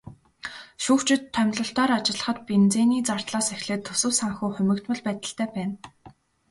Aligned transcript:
Шүүгчид 0.83 1.21
томилолтоор 1.35 1.91
ажиллахад 1.97 2.37
бензиний 2.47 3.01
зардлаас 3.07 3.47
эхлээд 3.55 3.81
төсөв 3.87 4.11
санхүү 4.19 4.49
хумигдмал 4.53 5.01
байдалтай 5.07 5.47
байна. 5.55 5.75